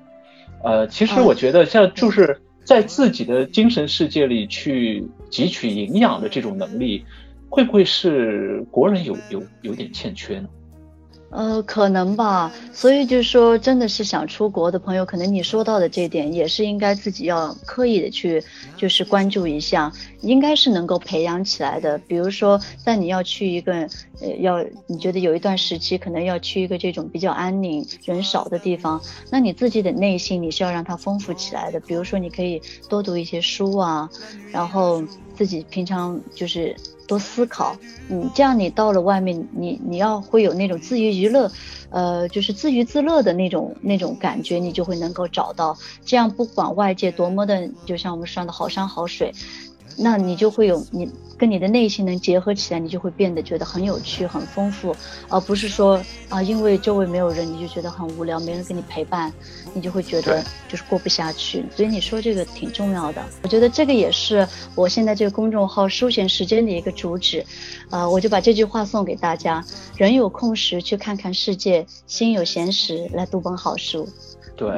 [0.62, 7.04] 呃，其实我觉得像就是在自己的精神世界里去汲取营养的这种能力。
[7.52, 10.48] 会不会是国人有有有点欠缺呢？
[11.28, 18.42] 呃，可能吧，所以就是说，真的是想出国的朋友，可能你说到的这点，也是应该自己要刻意的去，
[18.76, 21.98] 就是关注一下，应该是能够培养起来的。
[22.06, 23.72] 比如说，在你要去一个，
[24.20, 31.80] 呃，要你觉得有一段时期可能要去一个这种比较安宁、人少的地方，那你自己的内心你是要让它丰富起来的。
[31.80, 32.60] 比如说，你可以
[32.90, 34.06] 多读一些书啊，
[34.50, 35.02] 然后，
[35.36, 37.76] 自己平常就是多思考，
[38.08, 41.50] 嗯，这样你到了外面，你你要会有那种自娱娱乐，
[41.90, 45.76] 呃，就是自娱自乐的那种那种感觉，你就会能够找到。
[46.04, 49.32] 这样不管外界多么的，就像我们说的好山好水。
[49.96, 54.94] 那你就会有你跟你的内心能结合起来，你就会变得觉得很有趣、很丰富，
[55.28, 59.32] 而不是说啊，因为周围没有人，你就觉得很无聊，没人跟你陪伴，
[59.74, 61.64] 你就会觉得就是过不下去。
[61.74, 67.44] 所以你说这个挺重要的，我觉得这个也是我现在这个公众号休闲时间的一个主旨，
[67.90, 69.64] 啊，我就把这句话送给大家：
[69.96, 74.08] 人有空时去看看世界，心有闲时来读本好书。
[74.54, 74.70] 对，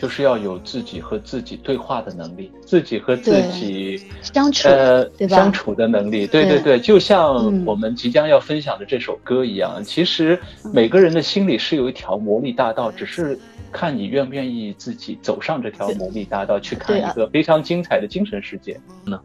[0.00, 5.36] 就是要有自己和自己对话的能力，自己和自己相处，呃，对吧？
[5.36, 6.44] 相处的能力，对。
[6.44, 10.38] 对对，就像我们即将要分享的这首歌一样，其实
[10.74, 13.38] 每个人的心里是有一条魔力大道，只是
[13.70, 18.78] 看你愿不愿意自己走上这条魔力大道，去看一个非常精彩的精神世界。
[19.04, 19.20] 呢。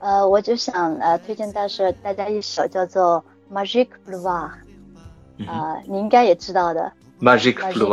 [0.00, 4.20] 呃，我就想呃推荐大师大家一首叫做《Magic Blue》，
[5.48, 6.92] 啊，你应该也知道的，
[7.24, 7.88] 《Magic Blue》。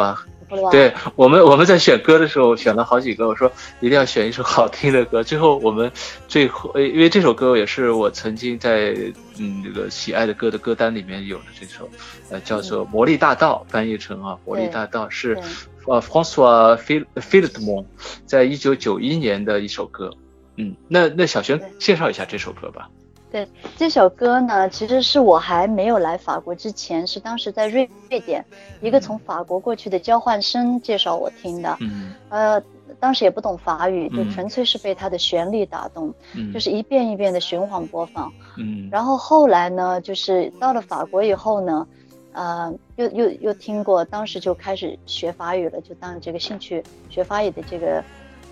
[0.71, 5.23] 对我们，我们在选歌的时候选了好几个，我说一定要选一首好听的歌。
[5.23, 5.91] 最后我们
[6.27, 8.93] 最后，因为这首歌也是我曾经在
[9.37, 11.89] 嗯这个喜爱的歌的歌单里面有的这首，
[12.29, 15.39] 呃叫做《魔力大道》，翻译成啊《魔力大道》是
[15.85, 16.77] 呃 François
[17.15, 17.85] Philidmon
[18.25, 20.11] 在一九九一年的一首歌。
[20.57, 22.89] 嗯，那那小璇介绍一下这首歌吧。
[23.31, 28.45] 对这首歌呢，其实是我还没有来法国之前，是当时在瑞瑞典
[28.81, 31.77] 一个从法国过去的交换生介绍我听的。
[31.79, 32.61] 嗯，呃，
[32.99, 36.13] 当时也不懂法语，就纯粹是被它的旋律打动，
[36.53, 38.31] 就是一遍一遍的循环播放。
[38.57, 41.87] 嗯，然后后来呢，就是到了法国以后呢，
[42.33, 48.03] 呃，又又又听过，当时就开始学法语了，就当这个兴趣学法语的这个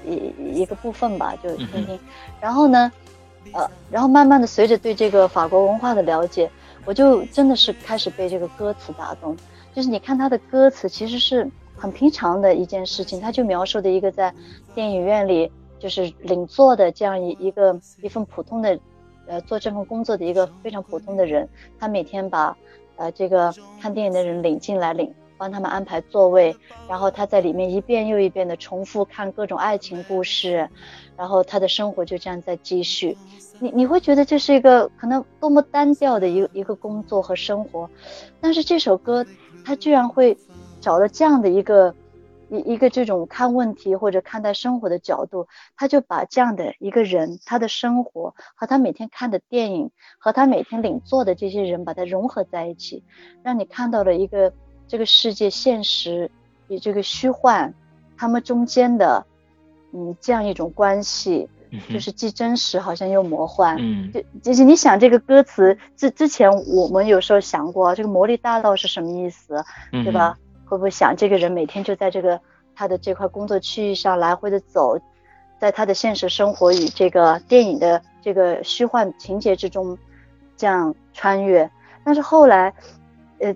[0.07, 1.99] 一一个部分吧，就听听。
[2.39, 2.89] 然后呢？
[3.53, 6.49] 呃，然后慢慢的随着对这个法国文化的了解，
[6.85, 9.35] 我就真的是开始被这个歌词打动。
[9.73, 14.33] 就是你看他的歌词，其实是很平常的一件事情，他就描述的一个在
[14.73, 18.79] 电影院里就是领座的这样一一个一份普通的，
[19.27, 21.47] 呃，做这份工作的一个非常普通的人，
[21.79, 22.55] 他每天把
[22.97, 25.13] 呃这个看电影的人领进来领。
[25.39, 26.53] 帮他们安排座位，
[26.89, 30.69] 然后他在里面一遍又一遍的重复看各种爱情故事，
[31.15, 33.17] 然后他的生活就这样在继续。
[33.59, 37.89] 你你会觉得这是一个可能多么单调的一个一个工作和生活，
[38.41, 39.25] 但是这首歌
[39.65, 40.37] 他居然会
[40.81, 41.93] 找了这样的一个
[42.49, 45.47] 一一个这种看问题或者看待生活的角度，
[45.77, 53.03] 他就把这样的一个人他的生活和他每天看的电影和他每天领座的这些人把它融合在一起，
[53.43, 54.53] 让你看到了一个。
[54.89, 56.29] 这个世界现实
[56.67, 57.71] 与这个虚幻，
[58.17, 59.25] 他们中间的，
[59.93, 61.47] 嗯，这样一种关系，
[61.93, 63.77] 就是既真实好像又魔幻。
[63.79, 70.35] 嗯，就就是你想这个歌词之之前，我们有时候想过这个魔力大道是什么意思，对吧？
[70.65, 72.41] 会不会想这个人每天就在这个
[72.75, 74.99] 他的这块工作区域上来回的走，
[75.59, 79.95] 在他的现实生活与这个电影的这个虚幻情节之中
[80.57, 81.69] 这样穿越？
[82.03, 82.73] 但是后来，
[83.39, 83.55] 呃，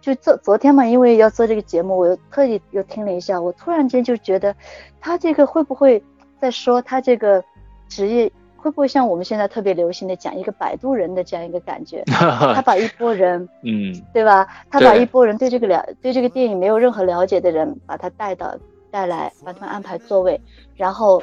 [0.00, 0.14] 就。
[0.16, 4.54] 昨昨天嘛，因为要做这个节目，我又特意又听了一下，我突然间就觉得，
[5.00, 6.02] 他这个会不会
[6.40, 7.42] 在说他这个
[7.88, 12.02] 职业会不会像我们现在特别流行的讲一个摆渡人的这样一个感觉？
[12.08, 14.46] 他把一波人， 嗯，对吧？
[14.70, 18.56] 他把一波人对这个了对这个电影没有任何了解的人，把他带到
[18.90, 20.40] 带来，把他们安排座位，
[20.74, 21.22] 然后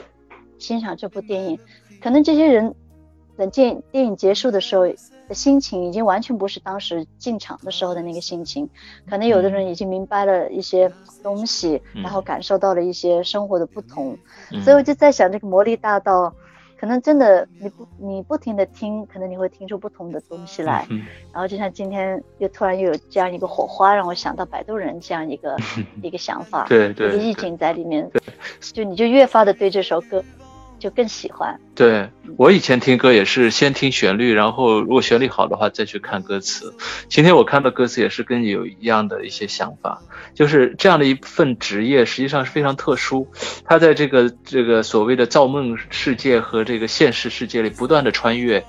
[0.58, 1.60] 欣赏这部电影。
[2.02, 2.74] 可能这些人
[3.38, 4.86] 等电电影结束的时候。
[5.28, 8.70] 的心情已经完全不是当时进场的时候的那个心情，
[9.10, 10.88] 可能有的人已经明白了一些
[11.24, 14.16] 东西，然后感受到了一些生活的不同，
[14.64, 16.32] 所以我就在想，这个魔力大道，
[16.80, 20.86] 可能真的你不你不停的听，可能你会听出不同的东西来，
[21.34, 25.58] 然后就像今天又突然又有这样一个火花，让我想到摆渡人这样一个
[26.04, 28.08] 一个想法，对对，一个意境在里面，
[28.62, 30.24] 就你就越发的对这首歌。
[30.80, 31.60] 就更喜欢。
[31.74, 36.74] 对我以前听歌也是先听旋律，然后如果旋律好的话再去看歌词。
[37.10, 40.02] 今天我看到歌词也是跟你有一样的一些想法，
[40.34, 43.28] 就是这样的一份职业实际上是非常特殊，
[43.66, 48.64] 它在这个这个所谓的造梦世界和这个现实世界里不断的穿越，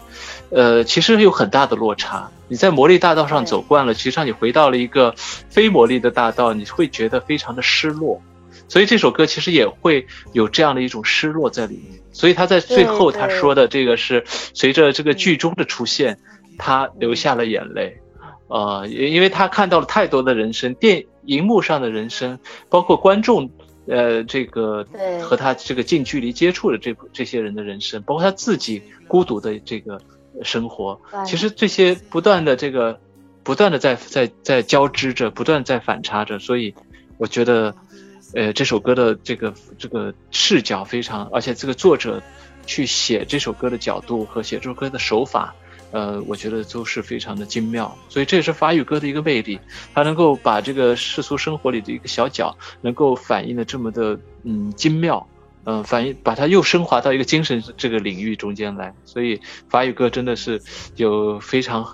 [0.51, 2.29] 呃，其实有很大的落差。
[2.49, 5.13] 你在魔力大道上走惯了，其实上你回到了一个
[5.49, 8.21] 非魔力的大道，你会觉得非常的失落。
[8.69, 12.01] 所以这首歌其实也会有这样的一种失落在里面。
[12.13, 16.19] 所以他在最后他说的这个是随着这个剧中的出现，
[16.59, 18.01] 他流下了眼泪，
[18.49, 22.39] 呃，因为他看到了太多的人生，电荧幕上的人生，
[22.69, 23.51] 包括观众
[23.87, 24.87] 呃，这个
[25.23, 30.01] 和他这个近距离接触的这这些人的人生，包括他自己孤独的这个
[30.43, 32.99] 生活，其实这些不断的这个
[33.45, 36.75] 不断的在在在交织着，不断在反差着，所以
[37.19, 37.75] 我觉得，
[38.35, 42.23] 呃，这首歌的这个这个视角非常，而且这个作者
[42.67, 45.55] 去写这首歌的角度和写这首歌的手法。
[45.93, 49.59] 呃，我觉得都是非常的精妙，所以这也是法语歌的一个魅力，
[49.95, 55.27] 它能够把这个世俗生活里的一个小角，能够反映的这么的嗯精妙，
[55.65, 60.61] 嗯，反映把它又升华到一个精神这个领域中间来，所以法语歌真的是
[60.97, 61.87] 有非常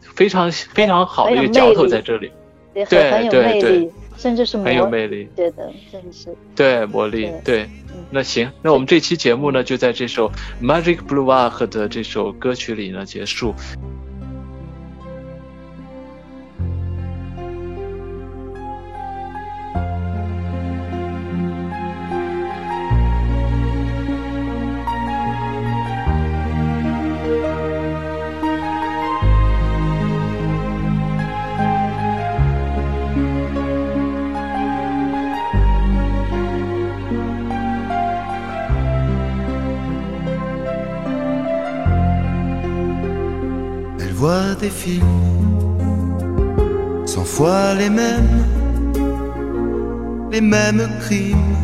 [0.00, 2.32] 非常非常好的一个嚼头在这里，
[2.72, 3.92] 对对对。
[4.16, 7.68] 甚至是很有魅力，对的，真是对魔力，对。
[8.10, 10.30] 那行，那我们这期节目呢，就在这首
[10.62, 13.54] 《Magic Blue a r 的这首歌曲里呢结束。
[50.54, 51.56] Mêmes crimes,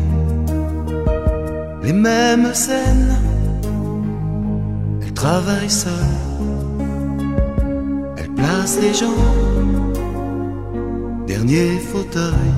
[1.83, 3.15] les mêmes scènes.
[5.01, 6.17] Elle travaille seule,
[8.17, 9.23] elle place les gens,
[11.31, 12.53] dernier fauteuil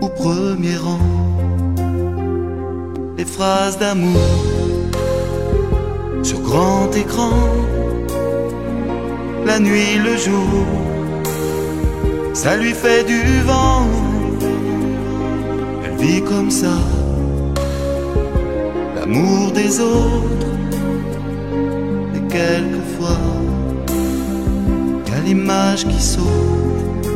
[0.00, 1.08] au premier rang.
[3.18, 4.30] Les phrases d'amour
[6.28, 7.36] sur grand écran
[9.50, 10.66] la nuit, le jour,
[12.32, 14.01] ça lui fait du vent.
[16.02, 16.74] Vit comme ça,
[18.96, 20.48] l'amour des autres.
[22.16, 23.24] Et quelquefois,
[25.08, 27.06] y a l'image qui saute.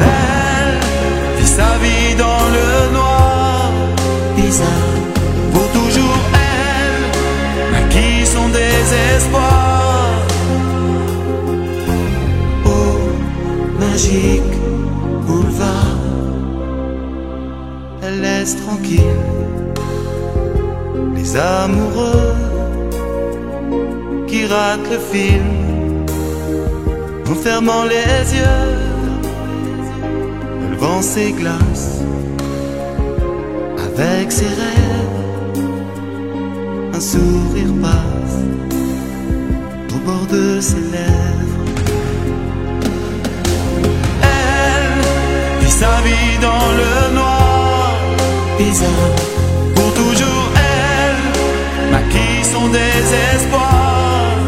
[0.00, 0.78] Elle
[1.36, 3.70] vit sa vie dans le noir,
[4.34, 4.94] bizarre,
[5.52, 9.74] pour toujours elle, naquit son désespoir.
[13.78, 14.53] magique
[18.52, 19.00] tranquille
[21.14, 22.34] les amoureux
[24.26, 26.04] qui ratent le film
[27.30, 28.74] en fermant les yeux.
[30.62, 32.02] Elle vend ses glaces
[33.86, 35.64] avec ses rêves.
[36.92, 38.36] Un sourire passe
[39.94, 41.34] au bord de ses lèvres.
[45.80, 47.23] sa vie dans le noir.
[49.74, 54.38] Pour toujours elle maquille son désespoir.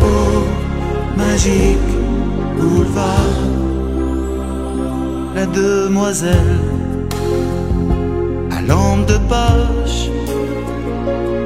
[0.00, 0.44] Oh,
[1.16, 1.90] magique
[2.58, 3.38] boulevard,
[5.34, 6.60] la demoiselle
[8.50, 10.10] à lampe de poche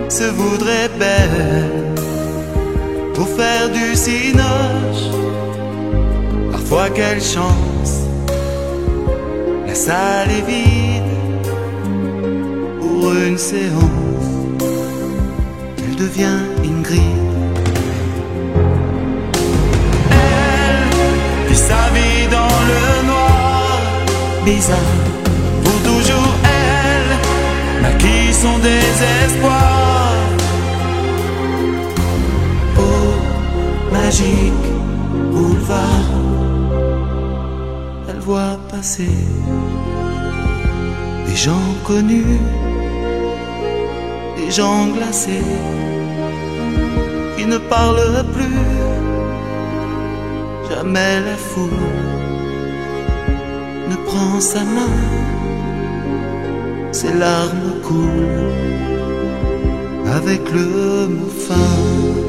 [0.09, 1.95] se voudrait belle
[3.15, 5.13] pour faire du cinoche.
[6.95, 8.02] Quelle chance,
[9.73, 11.13] la salle est vide
[12.79, 14.61] pour une séance.
[15.79, 17.21] Elle devient Ingrid.
[20.11, 23.81] Elle vit sa vie dans le noir,
[24.45, 24.99] bizarre,
[25.65, 27.11] pour toujours elle
[27.83, 30.13] maquille son désespoir.
[32.77, 34.67] Oh, magique
[35.33, 36.32] boulevard
[38.25, 39.17] voit passer
[41.27, 42.41] des gens connus,
[44.37, 45.51] des gens glacés
[47.37, 48.61] qui ne parlent plus.
[50.71, 51.89] Jamais la foule
[53.91, 54.97] ne prend sa main,
[56.93, 58.53] ses larmes coulent
[60.17, 62.22] avec le mot fin.